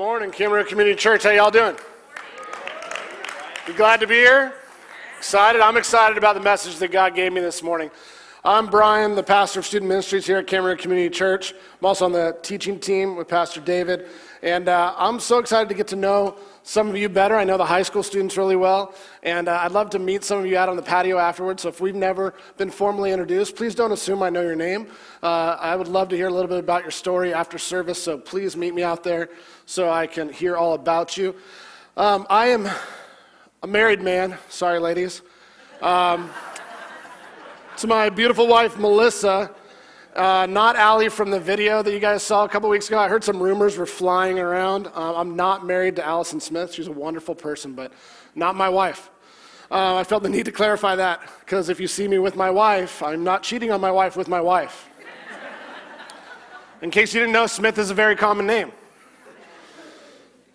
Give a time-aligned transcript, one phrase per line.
[0.00, 1.24] Good morning, Camarillo Community Church.
[1.24, 1.76] How y'all doing?
[3.68, 4.54] You glad to be here?
[5.18, 5.60] Excited?
[5.60, 7.90] I'm excited about the message that God gave me this morning.
[8.42, 11.52] I'm Brian, the pastor of student ministries here at Camarillo Community Church.
[11.52, 14.06] I'm also on the teaching team with Pastor David.
[14.42, 17.36] And uh, I'm so excited to get to know some of you better.
[17.36, 18.94] I know the high school students really well.
[19.22, 21.64] And uh, I'd love to meet some of you out on the patio afterwards.
[21.64, 24.86] So if we've never been formally introduced, please don't assume I know your name.
[25.22, 28.02] Uh, I would love to hear a little bit about your story after service.
[28.02, 29.28] So please meet me out there
[29.66, 31.36] so I can hear all about you.
[31.94, 32.70] Um, I am
[33.62, 34.38] a married man.
[34.48, 35.20] Sorry, ladies.
[35.82, 36.30] Um,
[37.80, 39.50] to my beautiful wife, Melissa.
[40.14, 42.98] Uh, not Allie from the video that you guys saw a couple weeks ago.
[42.98, 44.88] I heard some rumors were flying around.
[44.88, 46.74] Uh, I'm not married to Allison Smith.
[46.74, 47.90] She's a wonderful person, but
[48.34, 49.08] not my wife.
[49.70, 52.50] Uh, I felt the need to clarify that because if you see me with my
[52.50, 54.90] wife, I'm not cheating on my wife with my wife.
[56.82, 58.72] In case you didn't know, Smith is a very common name.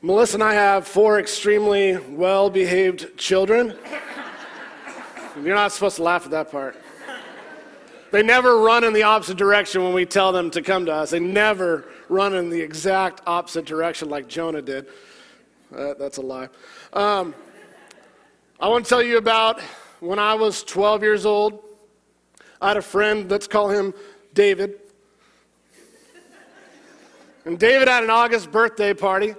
[0.04, 3.76] Melissa and I have four extremely well behaved children.
[5.44, 6.84] You're not supposed to laugh at that part.
[8.16, 11.10] They never run in the opposite direction when we tell them to come to us.
[11.10, 14.88] They never run in the exact opposite direction like Jonah did.
[15.76, 16.48] Uh, that's a lie.
[16.94, 17.36] Um,
[18.58, 19.60] I want to tell you about
[20.00, 21.62] when I was 12 years old.
[22.62, 23.94] I had a friend, let's call him
[24.34, 24.80] David.
[27.44, 29.36] And David had an August birthday party.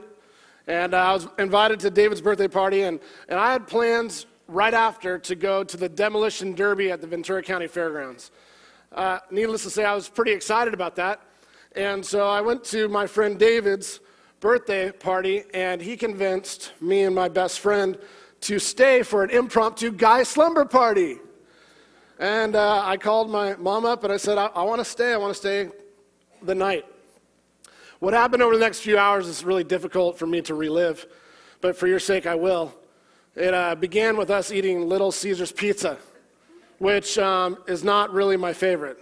[0.66, 5.18] And I was invited to David's birthday party, and, and I had plans right after
[5.18, 8.30] to go to the demolition derby at the Ventura County Fairgrounds.
[8.96, 11.20] Uh, needless to say, I was pretty excited about that.
[11.74, 14.00] And so I went to my friend David's
[14.40, 17.98] birthday party, and he convinced me and my best friend
[18.40, 21.18] to stay for an impromptu guy slumber party.
[22.18, 25.12] And uh, I called my mom up and I said, I, I want to stay.
[25.12, 25.68] I want to stay
[26.40, 26.86] the night.
[27.98, 31.04] What happened over the next few hours is really difficult for me to relive,
[31.60, 32.74] but for your sake, I will.
[33.34, 35.98] It uh, began with us eating Little Caesars pizza
[36.78, 38.98] which um, is not really my favorite,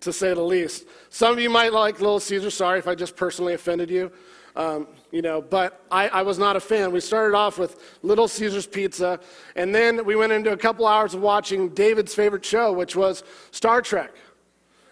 [0.00, 0.86] to say the least.
[1.10, 2.50] Some of you might like Little Caesar.
[2.50, 4.10] Sorry if I just personally offended you.
[4.56, 6.90] Um, you know, but I, I, was not a fan.
[6.90, 9.20] We started off with Little Caesars Pizza,
[9.54, 13.22] and then we went into a couple hours of watching David's favorite show, which was
[13.52, 14.10] Star Trek.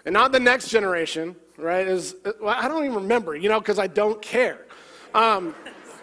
[0.04, 1.86] And not the next generation, right?
[1.86, 4.66] Is well, I don't even remember, you know, because I don't care.
[5.14, 5.52] Um,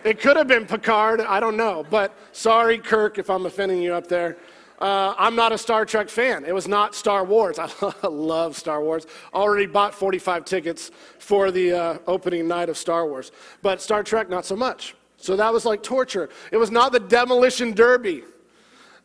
[0.03, 1.85] it could have been Picard, I don't know.
[1.89, 4.37] But sorry, Kirk, if I'm offending you up there.
[4.79, 6.45] Uh, I'm not a Star Trek fan.
[6.45, 7.59] It was not Star Wars.
[7.59, 9.05] I love Star Wars.
[9.33, 13.31] Already bought 45 tickets for the uh, opening night of Star Wars.
[13.61, 14.95] But Star Trek, not so much.
[15.17, 16.29] So that was like torture.
[16.51, 18.23] It was not the demolition derby.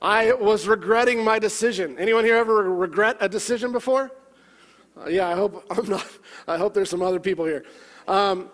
[0.01, 1.99] I was regretting my decision.
[1.99, 4.11] Anyone here ever regret a decision before?
[4.97, 6.07] Uh, yeah, I hope I'm not.
[6.47, 7.65] I hope there's some other people here.
[8.07, 8.51] Um,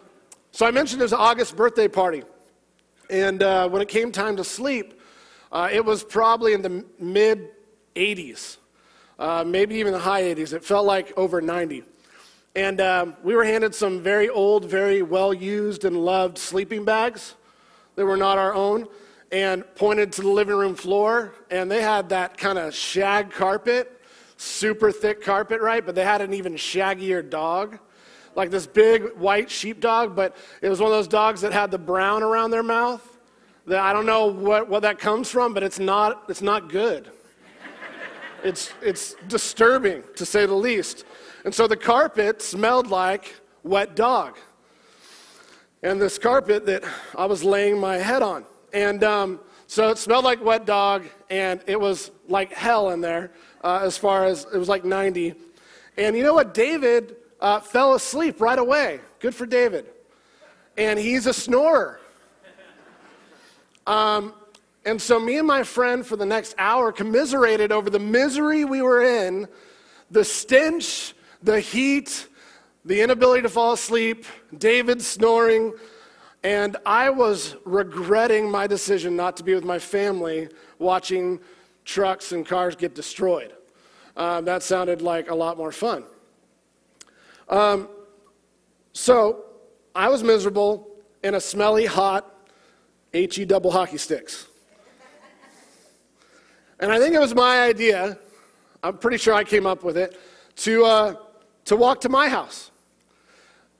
[0.52, 2.22] so I mentioned there's an August birthday party,
[3.10, 5.00] and uh, when it came time to sleep,
[5.54, 7.48] uh, it was probably in the mid
[7.94, 8.58] 80s,
[9.18, 10.52] uh, maybe even the high 80s.
[10.52, 11.84] It felt like over 90.
[12.56, 17.36] And um, we were handed some very old, very well used and loved sleeping bags
[17.94, 18.88] that were not our own,
[19.30, 21.32] and pointed to the living room floor.
[21.50, 24.00] And they had that kind of shag carpet,
[24.36, 25.86] super thick carpet, right?
[25.86, 27.78] But they had an even shaggier dog
[28.36, 31.78] like this big white sheepdog, but it was one of those dogs that had the
[31.78, 33.13] brown around their mouth.
[33.66, 37.10] That I don't know what, what that comes from, but it's not, it's not good.
[38.44, 41.04] it's, it's disturbing, to say the least.
[41.44, 44.36] And so the carpet smelled like wet dog.
[45.82, 46.84] And this carpet that
[47.16, 48.44] I was laying my head on.
[48.72, 53.32] And um, so it smelled like wet dog, and it was like hell in there,
[53.62, 55.34] uh, as far as it was like 90.
[55.96, 56.54] And you know what?
[56.54, 59.00] David uh, fell asleep right away.
[59.20, 59.86] Good for David.
[60.76, 62.00] And he's a snorer.
[63.86, 64.34] Um,
[64.84, 68.82] and so, me and my friend for the next hour commiserated over the misery we
[68.82, 69.48] were in,
[70.10, 72.28] the stench, the heat,
[72.84, 74.26] the inability to fall asleep,
[74.56, 75.72] David snoring,
[76.42, 80.48] and I was regretting my decision not to be with my family
[80.78, 81.40] watching
[81.86, 83.54] trucks and cars get destroyed.
[84.16, 86.04] Um, that sounded like a lot more fun.
[87.48, 87.88] Um,
[88.92, 89.44] so
[89.94, 90.88] I was miserable
[91.22, 92.33] in a smelly, hot,
[93.14, 94.48] HE double hockey sticks.
[96.80, 98.18] And I think it was my idea,
[98.82, 100.20] I'm pretty sure I came up with it,
[100.56, 101.14] to, uh,
[101.66, 102.72] to walk to my house.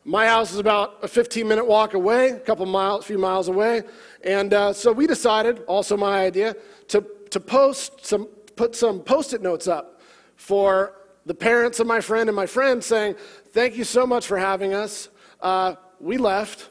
[0.05, 3.49] My house is about a 15 minute walk away, a couple miles, a few miles
[3.49, 3.83] away.
[4.23, 6.55] And uh, so we decided, also my idea,
[6.89, 10.01] to, to post some, put some post it notes up
[10.37, 10.95] for
[11.27, 13.17] the parents of my friend and my friend saying,
[13.53, 15.09] Thank you so much for having us.
[15.41, 16.69] Uh, we left.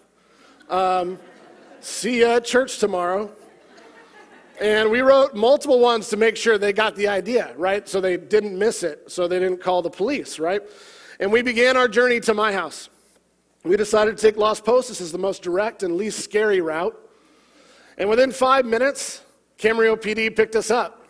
[0.69, 1.19] Um,
[1.83, 3.30] See you at church tomorrow.
[4.62, 7.89] And we wrote multiple ones to make sure they got the idea, right?
[7.89, 10.62] So they didn't miss it, so they didn't call the police, right?
[11.19, 12.88] And we began our journey to my house.
[13.65, 16.97] We decided to take Las Posas as the most direct and least scary route.
[17.97, 19.21] And within five minutes,
[19.57, 21.06] Camarillo PD picked us up.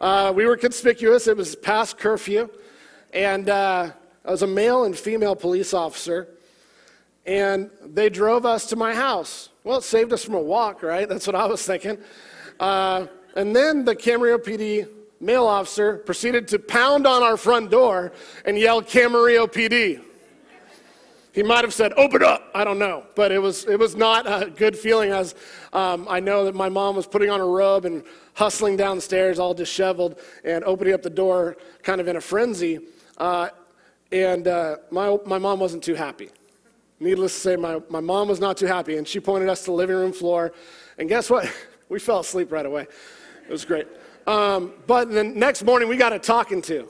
[0.00, 2.50] Uh, we were conspicuous, it was past curfew,
[3.12, 3.92] and uh,
[4.24, 6.26] I was a male and female police officer,
[7.26, 9.48] and they drove us to my house.
[9.64, 11.08] Well, it saved us from a walk, right?
[11.08, 11.98] That's what I was thinking.
[12.58, 14.88] Uh, and then the Camarillo PD
[15.20, 18.12] male officer proceeded to pound on our front door
[18.44, 20.02] and yell, Camarillo PD.
[21.32, 22.50] He might have said, open up.
[22.54, 23.06] I don't know.
[23.14, 25.34] But it was, it was not a good feeling as
[25.72, 28.04] um, I know that my mom was putting on a robe and
[28.34, 32.80] hustling downstairs, all disheveled, and opening up the door kind of in a frenzy.
[33.16, 33.48] Uh,
[34.10, 36.28] and uh, my, my mom wasn't too happy.
[37.02, 38.96] Needless to say, my, my mom was not too happy.
[38.96, 40.52] And she pointed us to the living room floor.
[40.98, 41.52] And guess what?
[41.88, 42.82] we fell asleep right away.
[42.82, 43.88] It was great.
[44.24, 46.88] Um, but the next morning, we got a talking to.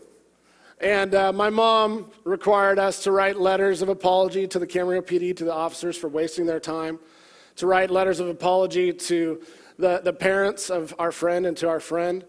[0.83, 5.35] And uh, my mom required us to write letters of apology to the Camarillo PD,
[5.35, 6.99] to the officers for wasting their time,
[7.57, 9.41] to write letters of apology to
[9.79, 12.23] the, the parents of our friend and to our friend.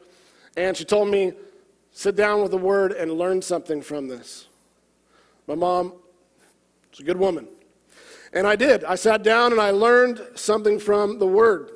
[0.56, 1.34] And she told me,
[1.92, 4.48] sit down with the word and learn something from this.
[5.48, 5.96] My mom
[6.94, 7.48] is a good woman.
[8.34, 8.84] And I did.
[8.84, 11.70] I sat down and I learned something from the word.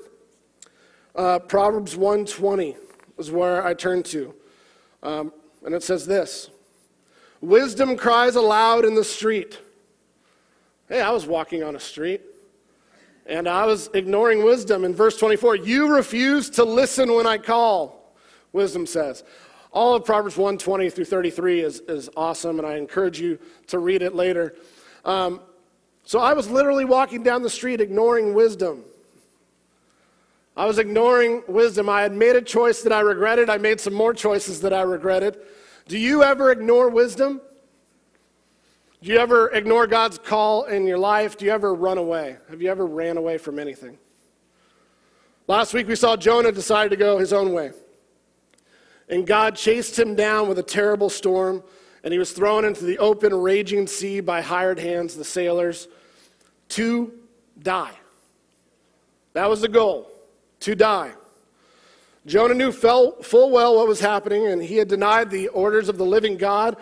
[1.15, 2.75] Uh, Proverbs 120
[3.19, 4.33] is where I turned to.
[5.04, 5.31] Um,
[5.63, 6.50] and it says this
[7.42, 9.59] Wisdom cries aloud in the street.
[10.89, 12.21] Hey, I was walking on a street
[13.27, 14.86] and I was ignoring wisdom.
[14.86, 18.15] In verse 24, you refuse to listen when I call,
[18.53, 19.24] wisdom says.
[19.71, 23.38] All of Proverbs 120 through 33 is, is awesome, and I encourage you
[23.68, 24.56] to read it later.
[25.03, 25.42] Um,
[26.07, 28.86] so I was literally walking down the street ignoring wisdom.
[30.56, 31.89] I was ignoring wisdom.
[31.89, 33.50] I had made a choice that I regretted.
[33.50, 35.38] I made some more choices that I regretted.
[35.89, 37.42] Do you ever ignore wisdom?
[39.04, 41.38] Do you ever ignore God's call in your life?
[41.38, 42.38] Do you ever run away?
[42.50, 43.98] Have you ever ran away from anything?
[45.45, 47.71] Last week we saw Jonah decide to go his own way.
[49.10, 51.63] And God chased him down with a terrible storm,
[52.03, 55.88] and he was thrown into the open, raging sea by hired hands, the sailors,
[56.69, 57.13] to
[57.61, 57.94] die.
[59.33, 60.09] That was the goal,
[60.61, 61.11] to die.
[62.25, 63.15] Jonah knew full
[63.51, 66.75] well what was happening, and he had denied the orders of the living God,